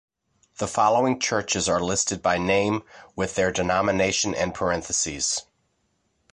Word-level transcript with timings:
The 0.57 0.67
following 0.67 1.19
churches 1.19 1.69
are 1.69 1.79
listed 1.79 2.23
by 2.23 2.39
name, 2.39 2.81
with 3.15 3.35
their 3.35 3.51
denomination 3.51 4.33
in 4.33 4.51
parentheses. 4.51 5.43